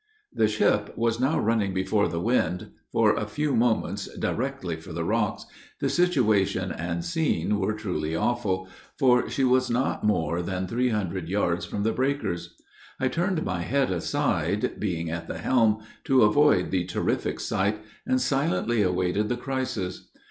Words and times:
The 0.33 0.47
ship 0.47 0.97
was 0.97 1.19
now 1.19 1.37
running 1.37 1.75
before 1.75 2.07
the 2.07 2.19
wind, 2.19 2.71
for 2.91 3.13
a 3.13 3.27
few 3.27 3.55
moments, 3.55 4.09
directly 4.17 4.75
for 4.77 4.91
the 4.93 5.03
rocks; 5.03 5.45
the 5.79 5.89
situation 5.89 6.71
and 6.71 7.05
scene 7.05 7.59
were 7.59 7.73
truly 7.75 8.15
awful, 8.15 8.67
for 8.97 9.29
she 9.29 9.43
was 9.43 9.69
not 9.69 10.03
more 10.03 10.41
than 10.41 10.65
three 10.65 10.89
hundred 10.89 11.29
yards 11.29 11.65
from 11.67 11.83
the 11.83 11.93
breakers. 11.93 12.55
I 12.99 13.09
turned 13.09 13.43
my 13.45 13.61
head 13.61 13.91
aside 13.91 14.79
being 14.79 15.11
at 15.11 15.27
the 15.27 15.37
helm 15.37 15.83
to 16.05 16.23
avoid 16.23 16.71
the 16.71 16.85
terrific 16.85 17.39
sight, 17.39 17.79
and 18.03 18.19
silently 18.19 18.81
awaited 18.81 19.29
the 19.29 19.37
crisis. 19.37 20.09